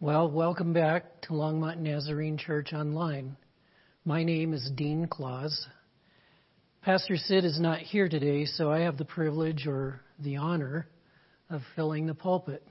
[0.00, 3.36] Well, welcome back to Longmont Nazarene Church Online.
[4.04, 5.66] My name is Dean Claus.
[6.82, 10.86] Pastor Sid is not here today, so I have the privilege or the honor
[11.50, 12.64] of filling the pulpit.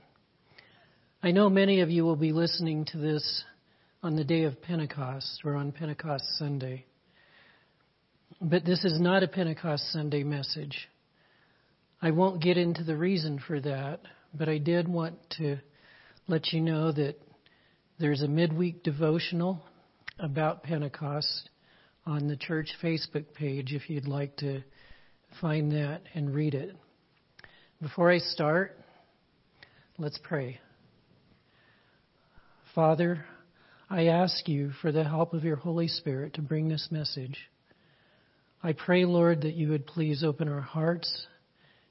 [1.22, 3.44] I know many of you will be listening to this
[4.02, 6.86] on the day of Pentecost or on Pentecost Sunday.
[8.40, 10.88] But this is not a Pentecost Sunday message.
[12.00, 14.00] I won't get into the reason for that,
[14.32, 15.58] but I did want to
[16.26, 17.16] let you know that
[18.00, 19.60] there's a midweek devotional
[20.20, 21.50] about Pentecost
[22.06, 24.62] on the church Facebook page if you'd like to
[25.40, 26.76] find that and read it.
[27.82, 28.78] Before I start,
[29.98, 30.60] let's pray.
[32.72, 33.24] Father,
[33.90, 37.36] I ask you for the help of your Holy Spirit to bring this message.
[38.62, 41.26] I pray, Lord, that you would please open our hearts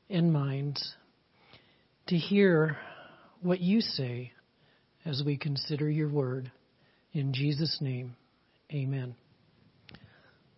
[0.09, 0.93] and minds
[2.07, 2.77] to hear
[3.41, 4.31] what you say
[5.07, 6.51] as we consider your word.
[7.13, 8.17] In Jesus' name,
[8.73, 9.15] amen.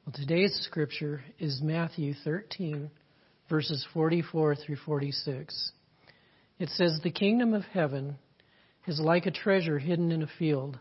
[0.03, 2.89] Well, today's scripture is Matthew 13,
[3.47, 5.71] verses 44 through 46.
[6.57, 8.17] It says, The kingdom of heaven
[8.87, 10.79] is like a treasure hidden in a field,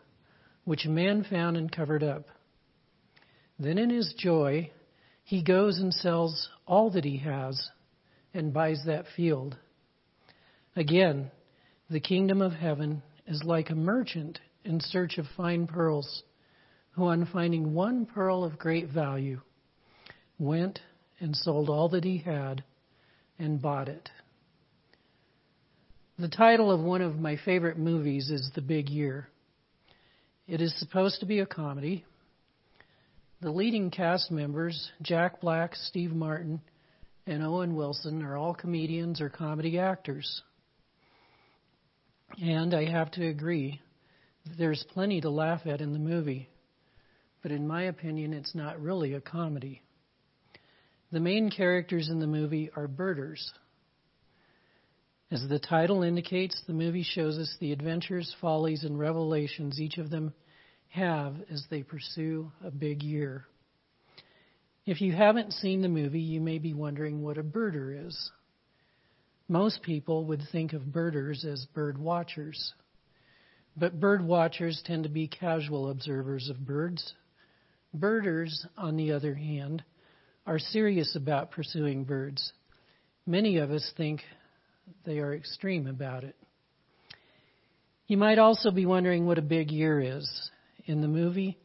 [0.65, 2.25] which a man found and covered up.
[3.59, 4.71] Then in his joy,
[5.25, 7.69] he goes and sells all that he has
[8.33, 9.59] and buys that field.
[10.75, 11.31] Again,
[11.91, 16.23] the kingdom of heaven is like a merchant in search of fine pearls,
[16.93, 19.41] who, on finding one pearl of great value,
[20.39, 20.81] went
[21.21, 22.65] and sold all that he had
[23.39, 24.09] and bought it.
[26.19, 29.29] The title of one of my favorite movies is The Big Year.
[30.49, 32.05] It is supposed to be a comedy.
[33.43, 36.61] The leading cast members, Jack Black, Steve Martin,
[37.27, 40.43] and Owen Wilson, are all comedians or comedy actors.
[42.41, 43.81] And I have to agree,
[44.59, 46.49] there's plenty to laugh at in the movie.
[47.43, 49.83] But in my opinion, it's not really a comedy.
[51.11, 53.53] The main characters in the movie are birders.
[55.31, 60.11] As the title indicates, the movie shows us the adventures, follies, and revelations each of
[60.11, 60.33] them
[60.89, 63.47] have as they pursue a big year.
[64.87, 68.31] If you haven't seen the movie, you may be wondering what a birder is.
[69.49, 72.75] Most people would think of birders as bird watchers,
[73.75, 77.15] but bird watchers tend to be casual observers of birds.
[77.95, 79.83] Birders, on the other hand,
[80.47, 82.53] are serious about pursuing birds.
[83.27, 84.21] Many of us think
[85.07, 86.37] they are extreme about it.
[88.07, 90.51] You might also be wondering what a big year is.
[90.85, 91.57] In the movie,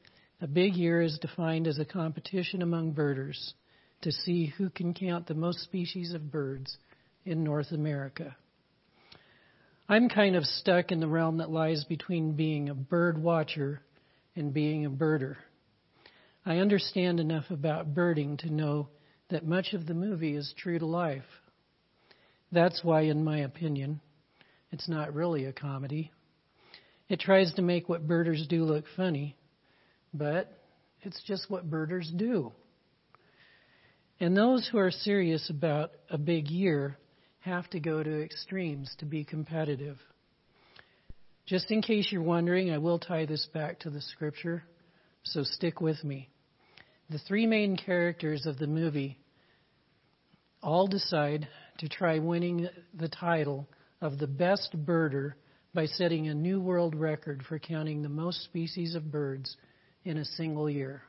[0.41, 3.53] a big year is defined as a competition among birders
[4.03, 6.77] to see who can count the most species of birds
[7.25, 8.35] in North America.
[9.87, 13.81] I'm kind of stuck in the realm that lies between being a bird watcher
[14.35, 15.35] and being a birder.
[16.45, 18.89] I understand enough about birding to know
[19.29, 21.23] that much of the movie is true to life.
[22.51, 24.01] That's why, in my opinion,
[24.71, 26.11] it's not really a comedy.
[27.09, 29.35] It tries to make what birders do look funny,
[30.13, 30.51] but
[31.01, 32.51] it's just what birders do.
[34.19, 36.97] And those who are serious about a big year
[37.43, 39.97] have to go to extremes to be competitive.
[41.45, 44.63] Just in case you're wondering, I will tie this back to the scripture,
[45.23, 46.29] so stick with me.
[47.09, 49.19] The three main characters of the movie
[50.61, 51.49] all decide
[51.79, 53.67] to try winning the title
[53.99, 55.33] of the best birder
[55.73, 59.57] by setting a new world record for counting the most species of birds
[60.05, 61.01] in a single year.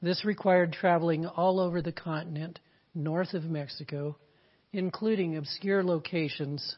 [0.00, 2.60] This required traveling all over the continent
[2.94, 4.16] north of Mexico
[4.72, 6.76] including obscure locations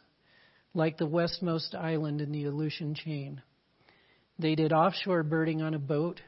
[0.74, 3.40] like the westmost island in the Aleutian chain.
[4.38, 6.20] They did offshore birding on a boat.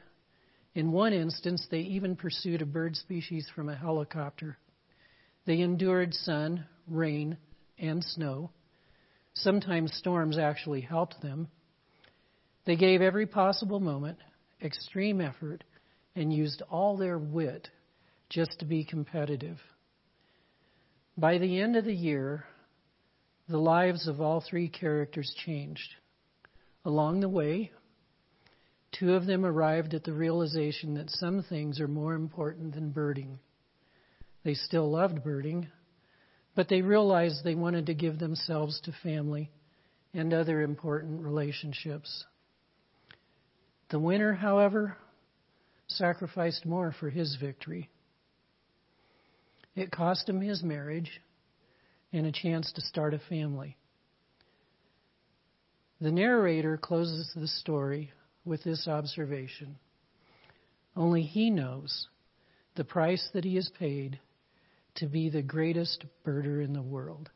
[0.73, 4.57] In one instance, they even pursued a bird species from a helicopter.
[5.45, 7.37] They endured sun, rain,
[7.77, 8.51] and snow.
[9.33, 11.49] Sometimes storms actually helped them.
[12.65, 14.17] They gave every possible moment,
[14.61, 15.63] extreme effort,
[16.15, 17.69] and used all their wit
[18.29, 19.59] just to be competitive.
[21.19, 22.43] By the end of the year,
[23.49, 25.95] the lives of all three characters changed.
[26.85, 27.71] Along the way,
[28.91, 33.39] two of them arrived at the realization that some things are more important than birding.
[34.43, 35.69] They still loved birding,
[36.53, 39.49] but they realized they wanted to give themselves to family
[40.13, 42.25] and other important relationships.
[43.89, 44.97] The winner, however,
[45.87, 47.89] sacrificed more for his victory.
[49.77, 51.21] It cost him his marriage
[52.11, 53.77] and a chance to start a family.
[56.01, 58.11] The narrator closes the story
[58.43, 59.77] with this observation
[60.95, 62.07] Only he knows
[62.75, 64.19] the price that he has paid
[64.95, 67.29] to be the greatest birder in the world.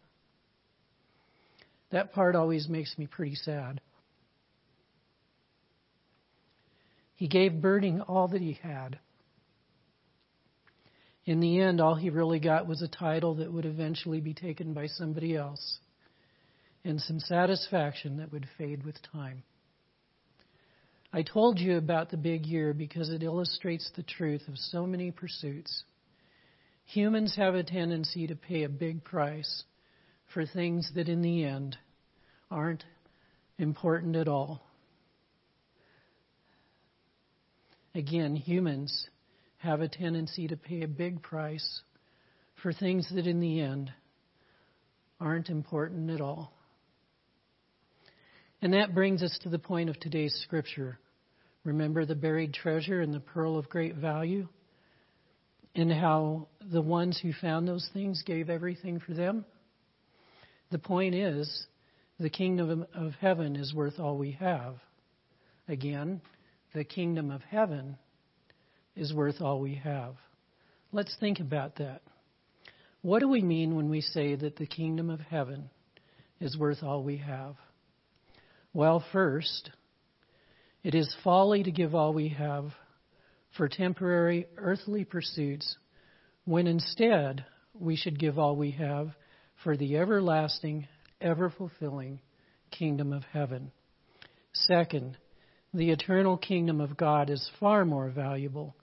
[1.91, 3.81] That part always makes me pretty sad.
[7.13, 8.97] He gave birding all that he had.
[11.25, 14.73] In the end, all he really got was a title that would eventually be taken
[14.73, 15.79] by somebody else
[16.83, 19.43] and some satisfaction that would fade with time.
[21.13, 25.11] I told you about the big year because it illustrates the truth of so many
[25.11, 25.83] pursuits.
[26.85, 29.63] Humans have a tendency to pay a big price
[30.33, 31.77] for things that in the end
[32.49, 32.83] aren't
[33.57, 34.61] important at all.
[37.93, 39.07] Again, humans
[39.61, 41.81] have a tendency to pay a big price
[42.61, 43.91] for things that in the end
[45.19, 46.51] aren't important at all.
[48.61, 50.99] And that brings us to the point of today's scripture.
[51.63, 54.47] Remember the buried treasure and the pearl of great value?
[55.75, 59.45] And how the ones who found those things gave everything for them?
[60.71, 61.65] The point is,
[62.19, 64.75] the kingdom of heaven is worth all we have.
[65.67, 66.21] Again,
[66.73, 67.97] the kingdom of heaven
[68.95, 70.15] is worth all we have.
[70.91, 72.01] Let's think about that.
[73.01, 75.69] What do we mean when we say that the kingdom of heaven
[76.39, 77.55] is worth all we have?
[78.73, 79.71] Well, first,
[80.83, 82.71] it is folly to give all we have
[83.57, 85.77] for temporary earthly pursuits
[86.45, 89.11] when instead we should give all we have
[89.63, 90.87] for the everlasting,
[91.19, 92.19] ever fulfilling
[92.71, 93.71] kingdom of heaven.
[94.53, 95.17] Second,
[95.73, 98.75] the eternal kingdom of God is far more valuable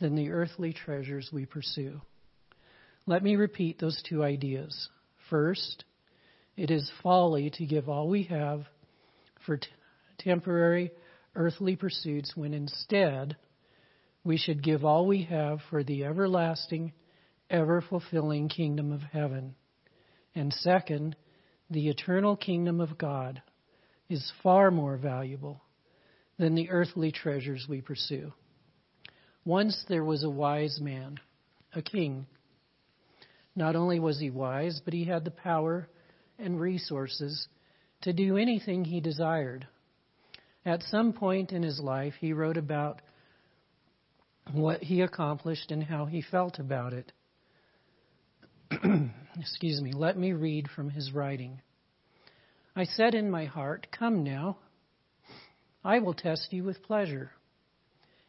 [0.00, 2.00] than the earthly treasures we pursue.
[3.06, 4.88] Let me repeat those two ideas.
[5.28, 5.84] First,
[6.56, 8.64] it is folly to give all we have
[9.46, 9.68] for t-
[10.18, 10.90] temporary
[11.34, 13.36] earthly pursuits when instead
[14.24, 16.92] we should give all we have for the everlasting,
[17.48, 19.54] ever fulfilling kingdom of heaven.
[20.34, 21.16] And second,
[21.70, 23.42] the eternal kingdom of God
[24.08, 25.62] is far more valuable
[26.38, 28.32] than the earthly treasures we pursue.
[29.44, 31.18] Once there was a wise man,
[31.74, 32.26] a king.
[33.56, 35.88] Not only was he wise, but he had the power
[36.38, 37.48] and resources
[38.02, 39.66] to do anything he desired.
[40.64, 43.00] At some point in his life, he wrote about
[44.52, 47.12] what he accomplished and how he felt about it.
[49.38, 51.60] Excuse me, let me read from his writing.
[52.76, 54.58] I said in my heart, Come now
[55.84, 57.32] I will test you with pleasure.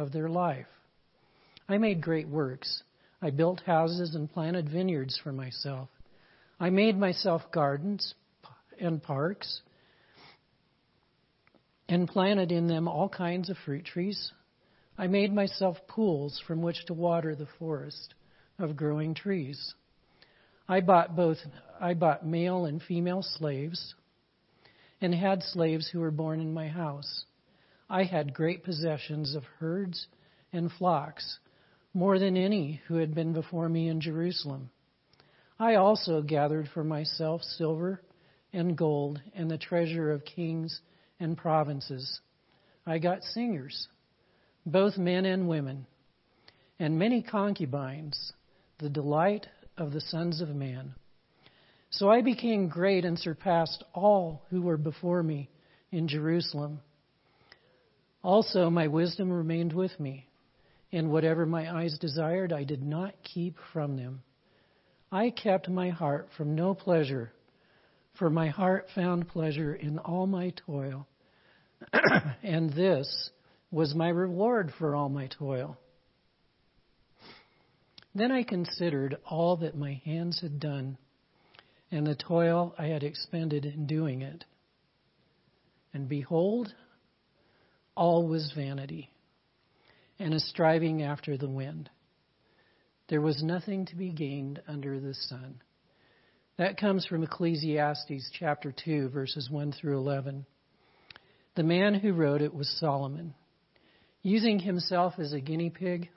[0.00, 0.66] of their life.
[1.68, 2.82] I made great works.
[3.22, 5.88] I built houses and planted vineyards for myself.
[6.58, 8.14] I made myself gardens
[8.80, 9.60] and parks
[11.88, 14.32] and planted in them all kinds of fruit trees.
[14.96, 18.14] I made myself pools from which to water the forest
[18.58, 19.74] of growing trees.
[20.68, 21.38] I bought both
[21.80, 23.94] I bought male and female slaves
[25.00, 27.24] and had slaves who were born in my house.
[27.92, 30.06] I had great possessions of herds
[30.52, 31.40] and flocks,
[31.92, 34.70] more than any who had been before me in Jerusalem.
[35.58, 38.00] I also gathered for myself silver
[38.52, 40.80] and gold and the treasure of kings
[41.18, 42.20] and provinces.
[42.86, 43.88] I got singers,
[44.64, 45.86] both men and women,
[46.78, 48.32] and many concubines,
[48.78, 50.94] the delight of the sons of man.
[51.90, 55.50] So I became great and surpassed all who were before me
[55.90, 56.80] in Jerusalem.
[58.22, 60.28] Also, my wisdom remained with me,
[60.92, 64.22] and whatever my eyes desired, I did not keep from them.
[65.10, 67.32] I kept my heart from no pleasure,
[68.18, 71.06] for my heart found pleasure in all my toil,
[72.42, 73.30] and this
[73.70, 75.78] was my reward for all my toil.
[78.14, 80.98] Then I considered all that my hands had done,
[81.90, 84.44] and the toil I had expended in doing it.
[85.94, 86.74] And behold,
[88.00, 89.10] all was vanity
[90.18, 91.90] and a striving after the wind.
[93.10, 95.60] There was nothing to be gained under the sun.
[96.56, 100.46] That comes from Ecclesiastes chapter 2, verses 1 through 11.
[101.56, 103.34] The man who wrote it was Solomon.
[104.22, 106.08] Using himself as a guinea pig,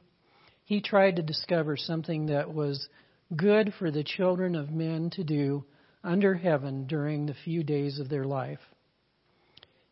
[0.63, 2.87] he tried to discover something that was
[3.35, 5.65] good for the children of men to do
[6.01, 8.61] under heaven during the few days of their life.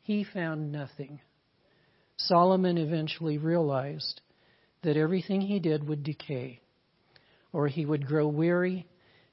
[0.03, 1.19] He found nothing.
[2.25, 4.21] Solomon eventually realized
[4.83, 6.59] that everything he did would decay,
[7.53, 8.87] or he would grow weary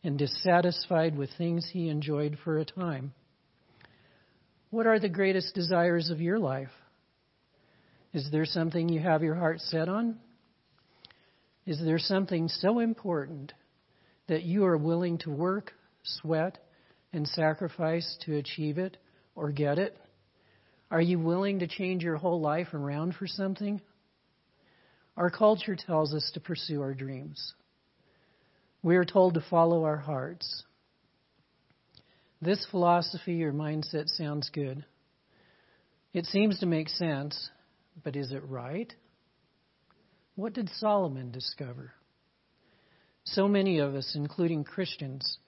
[0.05, 3.13] and dissatisfied with things he enjoyed for a time.
[4.71, 6.71] What are the greatest desires of your life?
[8.13, 10.19] Is there something you have your heart set on?
[11.67, 13.53] Is there something so important
[14.29, 16.59] that you are willing to work, sweat,
[17.13, 18.97] and sacrifice to achieve it
[19.35, 19.97] or get it?
[20.91, 23.81] Are you willing to change your whole life around for something?
[25.17, 27.55] Our culture tells us to pursue our dreams.
[28.83, 30.63] We are told to follow our hearts.
[32.41, 34.85] This philosophy or mindset sounds good.
[36.15, 37.51] It seems to make sense,
[38.03, 38.93] but is it right?
[40.37, 41.93] What did Solomon discover?
[43.25, 45.39] So many of us, including Christians,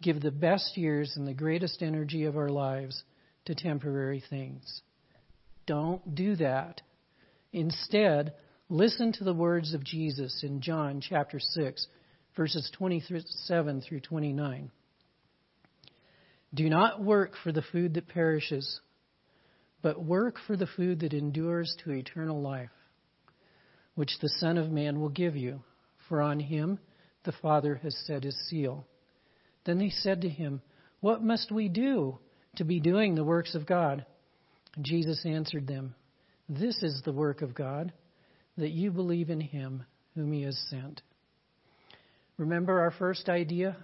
[0.00, 3.02] give the best years and the greatest energy of our lives
[3.46, 4.82] to temporary things.
[5.66, 6.82] Don't do that.
[7.52, 8.34] Instead,
[8.68, 11.86] listen to the words of Jesus in John chapter 6,
[12.36, 14.70] verses 27 through 29.
[16.54, 18.80] Do not work for the food that perishes,
[19.82, 22.70] but work for the food that endures to eternal life,
[23.94, 25.62] which the Son of Man will give you,
[26.08, 26.78] for on him
[27.24, 28.86] the Father has set his seal.
[29.64, 30.62] Then they said to him,
[31.00, 32.18] What must we do
[32.56, 34.06] to be doing the works of God?
[34.80, 35.94] Jesus answered them,
[36.48, 37.92] This is the work of God,
[38.58, 41.02] that you believe in him whom he has sent.
[42.36, 43.76] Remember our first idea?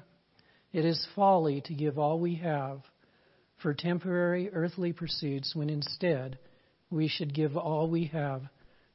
[0.73, 2.81] It is folly to give all we have
[3.63, 6.39] for temporary earthly pursuits when instead
[6.91, 8.43] we should give all we have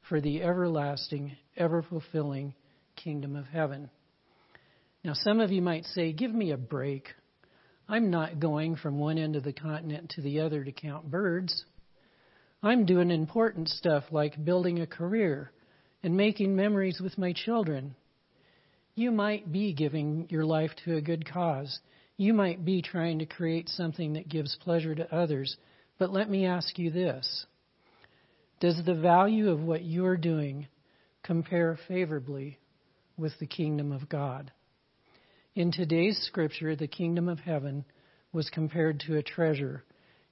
[0.08, 2.54] for the everlasting, ever fulfilling
[2.96, 3.90] kingdom of heaven.
[5.04, 7.08] Now, some of you might say, Give me a break.
[7.88, 11.64] I'm not going from one end of the continent to the other to count birds.
[12.62, 15.52] I'm doing important stuff like building a career
[16.02, 17.94] and making memories with my children
[18.98, 21.78] you might be giving your life to a good cause.
[22.16, 25.56] You might be trying to create something that gives pleasure to others.
[26.00, 27.46] But let me ask you this
[28.58, 30.66] Does the value of what you are doing
[31.22, 32.58] compare favorably
[33.16, 34.50] with the kingdom of God?
[35.54, 37.84] In today's scripture, the kingdom of heaven
[38.32, 39.84] was compared to a treasure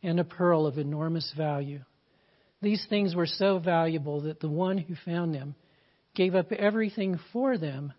[0.03, 1.83] and a pearl of enormous value.
[2.63, 5.55] These things were so valuable that the one who found them
[6.15, 7.93] gave up everything for them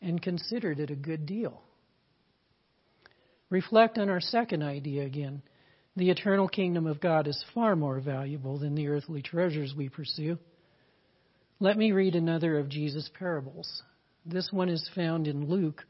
[0.00, 1.62] and considered it a good deal.
[3.50, 5.42] Reflect on our second idea again.
[5.96, 10.38] The eternal kingdom of God is far more valuable than the earthly treasures we pursue.
[11.60, 13.82] Let me read another of Jesus' parables.
[14.26, 15.84] This one is found in Luke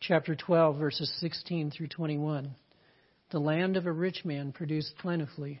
[0.00, 2.54] chapter 12, verses 16 through 21.
[3.30, 5.60] The land of a rich man produced plentifully.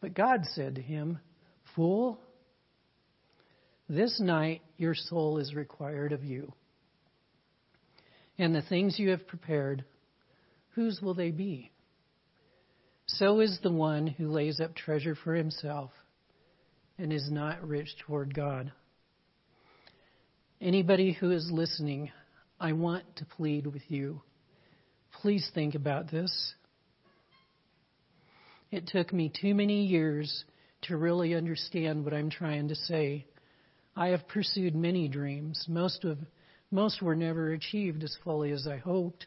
[0.00, 1.18] But God said to him,
[1.74, 2.18] Fool,
[3.88, 6.52] this night your soul is required of you.
[8.38, 9.84] And the things you have prepared,
[10.70, 11.70] whose will they be?
[13.06, 15.90] So is the one who lays up treasure for himself
[16.98, 18.72] and is not rich toward God.
[20.60, 22.10] Anybody who is listening,
[22.58, 24.22] I want to plead with you.
[25.22, 26.54] Please think about this.
[28.70, 30.44] It took me too many years
[30.82, 33.26] to really understand what I'm trying to say.
[33.94, 35.64] I have pursued many dreams.
[35.68, 36.18] Most of
[36.70, 39.26] most were never achieved as fully as I hoped.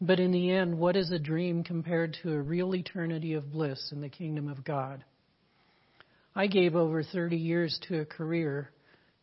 [0.00, 3.92] But in the end, what is a dream compared to a real eternity of bliss
[3.92, 5.04] in the kingdom of God?
[6.34, 8.70] I gave over 30 years to a career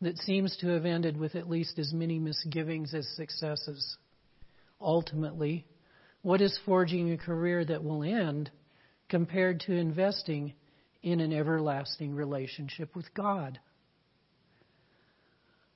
[0.02, 3.98] that seems to have ended with at least as many misgivings as successes.
[4.82, 5.66] Ultimately,
[6.26, 8.50] what is forging a career that will end
[9.10, 10.52] compared to investing
[11.04, 13.60] in an everlasting relationship with God.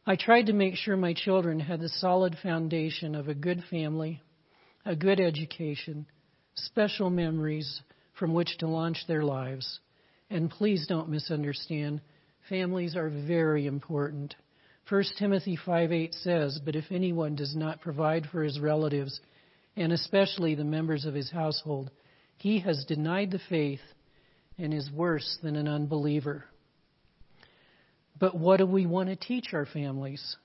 [0.07, 4.23] I tried to make sure my children had the solid foundation of a good family,
[4.87, 6.07] a good education,
[6.55, 7.81] special memories
[8.17, 9.79] from which to launch their lives.
[10.31, 12.01] And please don't misunderstand,
[12.49, 14.33] families are very important.
[14.89, 19.21] 1 Timothy 5:8 says, "But if anyone does not provide for his relatives,
[19.79, 21.89] and especially the members of his household,
[22.37, 23.81] he has denied the faith
[24.57, 26.45] and is worse than an unbeliever."
[28.19, 30.35] But what do we want to teach our families?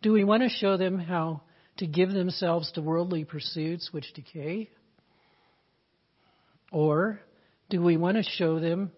[0.00, 1.42] Do we want to show them how
[1.78, 4.70] to give themselves to worldly pursuits which decay?
[6.70, 7.20] Or
[7.68, 8.92] do we want to show them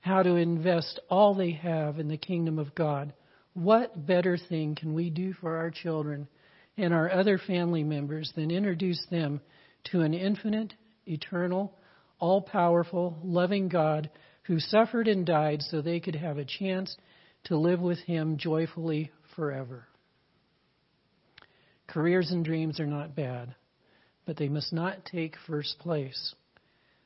[0.00, 3.12] how to invest all they have in the kingdom of God?
[3.54, 6.28] What better thing can we do for our children
[6.76, 9.40] and our other family members then introduce them
[9.92, 10.74] to an infinite,
[11.06, 11.72] eternal,
[12.18, 14.10] all powerful, loving God
[14.44, 16.96] who suffered and died so they could have a chance
[17.44, 19.86] to live with Him joyfully forever?
[21.86, 23.54] Careers and dreams are not bad,
[24.24, 26.34] but they must not take first place.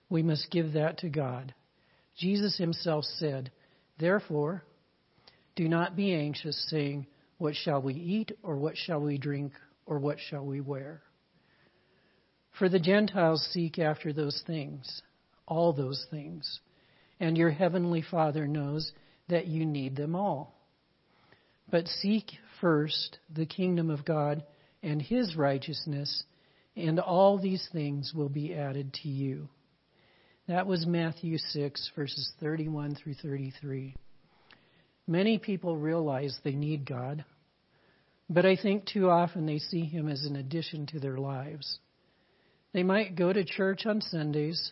[0.09, 1.55] We must give that to God.
[2.17, 3.51] Jesus himself said,
[3.99, 4.65] Therefore,
[5.55, 7.07] do not be anxious, saying,
[7.41, 9.55] What shall we eat, or what shall we drink,
[9.87, 11.01] or what shall we wear?
[12.59, 15.01] For the Gentiles seek after those things,
[15.47, 16.61] all those things,
[17.19, 18.93] and your heavenly Father knows
[19.31, 20.55] that you need them all.
[21.71, 22.27] But seek
[22.61, 24.45] first the kingdom of God
[24.83, 26.25] and his righteousness,
[26.77, 29.49] and all these things will be added to you.
[30.47, 33.95] That was Matthew 6, verses 31 through 33.
[35.11, 37.25] Many people realize they need God,
[38.29, 41.81] but I think too often they see Him as an addition to their lives.
[42.73, 44.71] They might go to church on Sundays,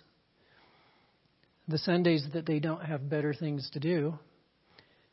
[1.67, 4.17] the Sundays that they don't have better things to do.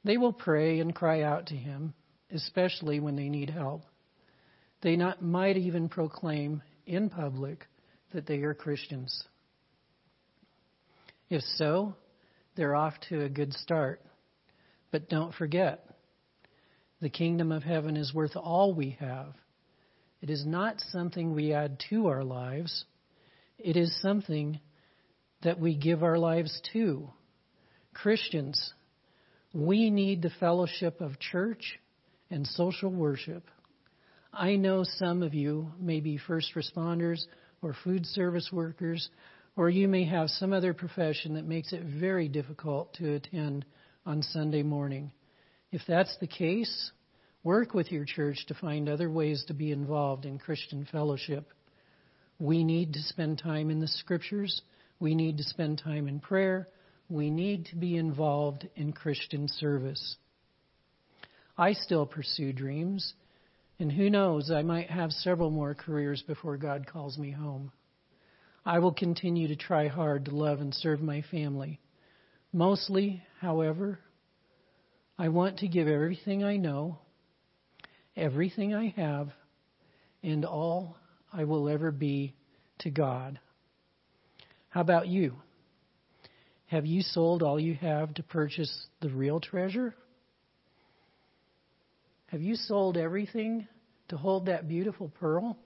[0.04, 1.96] They will pray and cry out to Him,
[2.32, 3.82] especially when they need help.
[4.84, 7.66] They not, might even proclaim in public
[8.14, 9.24] that they are Christians.
[11.32, 11.96] If so,
[12.56, 14.02] they're off to a good start.
[14.96, 15.90] But don't forget,
[17.02, 19.34] the kingdom of heaven is worth all we have.
[20.22, 22.86] It is not something we add to our lives,
[23.60, 24.58] it is something
[25.42, 27.10] that we give our lives to.
[27.94, 28.74] Christians,
[29.54, 31.78] we need the fellowship of church
[32.32, 33.44] and social worship.
[34.32, 37.20] I know some of you may be first responders
[37.62, 39.10] or food service workers,
[39.58, 43.66] or you may have some other profession that makes it very difficult to attend
[44.06, 45.12] on Sunday morning.
[45.72, 46.92] If that's the case,
[47.44, 51.52] work with your church to find other ways to be involved in Christian fellowship.
[52.40, 54.62] We need to spend time in the scriptures.
[55.00, 56.68] We need to spend time in prayer.
[57.10, 60.18] We need to be involved in Christian service.
[61.58, 63.14] I still pursue dreams.
[63.80, 67.72] And who knows, I might have several more careers before God calls me home.
[68.66, 71.80] I will continue to try hard to love and serve my family.
[72.56, 74.00] Mostly, however,
[75.18, 77.00] I want to give everything I know,
[78.16, 79.28] everything I have,
[80.24, 80.96] and all
[81.34, 82.34] I will ever be
[82.80, 83.42] to God.
[84.70, 85.36] How about you?
[86.68, 89.94] Have you sold all you have to purchase the real treasure?
[92.28, 93.68] Have you sold everything
[94.08, 95.58] to hold that beautiful pearl?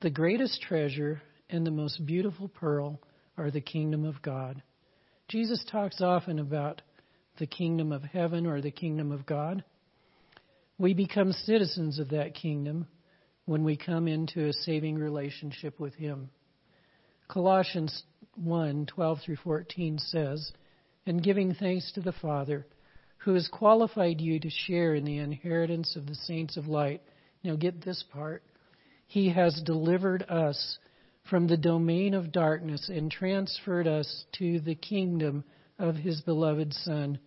[0.00, 3.00] The greatest treasure and the most beautiful pearl
[3.38, 4.60] are the kingdom of God.
[5.28, 6.82] Jesus talks often about
[7.38, 9.64] the kingdom of heaven or the kingdom of God.
[10.78, 12.86] We become citizens of that kingdom
[13.44, 16.30] when we come into a saving relationship with Him.
[17.28, 18.02] Colossians
[18.36, 20.52] 1 12 through 14 says,
[21.06, 22.66] And giving thanks to the Father,
[23.18, 27.02] who has qualified you to share in the inheritance of the saints of light.
[27.44, 28.42] Now get this part.
[29.06, 30.78] He has delivered us
[31.28, 35.44] from the domain of darkness and transferred us to the kingdom
[35.78, 37.18] of his beloved Son,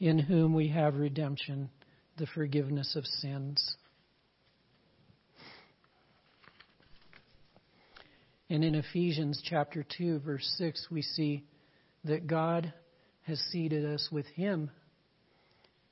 [0.00, 1.70] in whom we have redemption,
[2.16, 3.76] the forgiveness of sins.
[8.50, 11.44] And in Ephesians chapter 2, verse 6, we see
[12.04, 12.72] that God
[13.22, 14.70] has seated us with him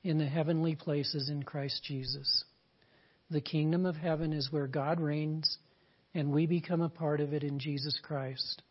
[0.03, 2.43] in the heavenly places in Christ Jesus.
[3.29, 5.57] The kingdom of heaven is where God reigns,
[6.13, 8.61] and we become a part of it in Jesus Christ.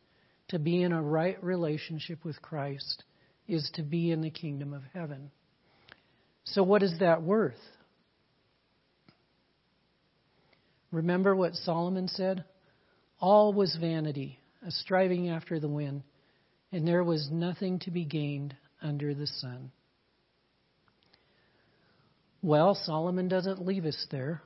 [0.49, 3.05] To be in a right relationship with Christ
[3.49, 5.31] is to be in the kingdom of heaven.
[6.45, 7.55] So, what is that worth?
[10.91, 12.45] Remember what Solomon said?
[13.19, 16.03] All was vanity, a striving after the wind,
[16.71, 19.71] and there was nothing to be gained under the sun.
[22.43, 24.43] Well, Solomon doesn't leave us there.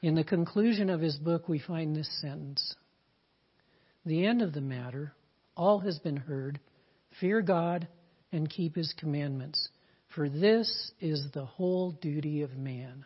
[0.00, 2.76] In the conclusion of his book, we find this sentence
[4.06, 5.12] The end of the matter,
[5.56, 6.60] all has been heard.
[7.20, 7.88] Fear God
[8.30, 9.68] and keep his commandments,
[10.14, 13.04] for this is the whole duty of man.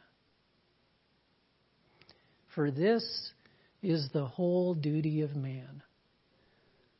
[2.55, 3.33] For this
[3.83, 5.83] is the whole duty of man.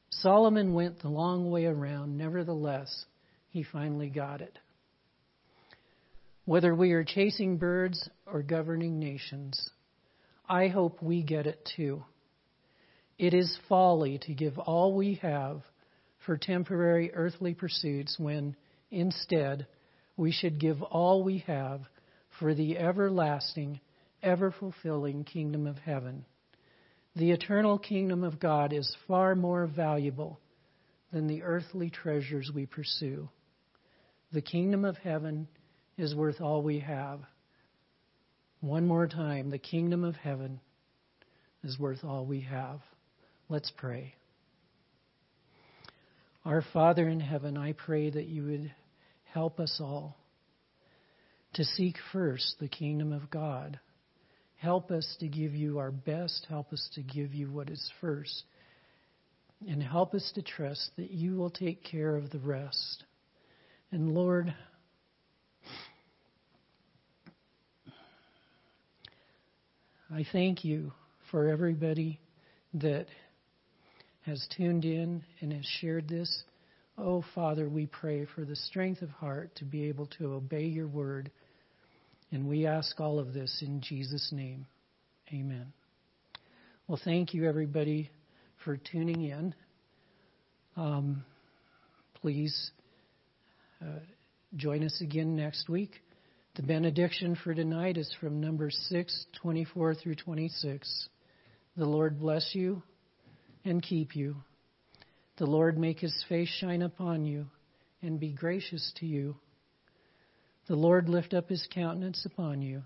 [0.09, 3.05] Solomon went the long way around, nevertheless,
[3.51, 4.59] he finally got it.
[6.47, 9.71] Whether we are chasing birds or governing nations,
[10.53, 12.05] I hope we get it too.
[13.17, 15.63] It is folly to give all we have
[16.27, 18.55] for temporary earthly pursuits when,
[18.91, 19.67] instead,
[20.15, 21.81] we should give all we have
[22.39, 23.81] for the everlasting,
[24.23, 26.27] ever fulfilling kingdom of heaven.
[27.17, 30.39] The eternal kingdom of God is far more valuable
[31.15, 33.31] than the earthly treasures we pursue.
[34.35, 35.49] The kingdom of heaven
[35.97, 37.21] is worth all we have.
[38.63, 40.61] One more time, the kingdom of heaven
[41.65, 42.79] is worth all we have.
[43.49, 44.15] Let's pray.
[46.45, 48.73] Our Father in heaven, I pray that you would
[49.25, 50.17] help us all
[51.55, 53.81] to seek first the kingdom of God.
[54.59, 56.47] Help us to give you our best.
[56.49, 58.45] Help us to give you what is first.
[59.67, 63.03] And help us to trust that you will take care of the rest.
[63.91, 64.55] And Lord,
[70.15, 70.93] I thank you
[71.31, 72.21] for everybody
[72.75, 73.07] that
[74.27, 76.43] has tuned in and has shared this.
[76.99, 80.87] Oh, Father, we pray for the strength of heart to be able to obey your
[80.87, 81.31] word.
[82.31, 84.67] And we ask all of this in Jesus' name.
[85.33, 85.73] Amen.
[86.87, 88.11] Well, thank you, everybody,
[88.67, 89.55] for tuning in.
[90.77, 91.25] Um,
[92.21, 92.71] please
[93.81, 94.01] uh,
[94.57, 95.93] join us again next week.
[96.55, 101.09] The benediction for tonight is from Numbers 6, 24 through 26.
[101.79, 102.83] The Lord bless you
[103.65, 104.37] and keep you.
[105.39, 107.47] The Lord make his face shine upon you
[108.03, 109.37] and be gracious to you.
[110.67, 112.83] The Lord lift up his countenance upon you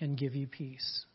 [0.00, 1.06] and give you peace.